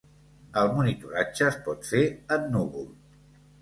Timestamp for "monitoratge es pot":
0.77-1.87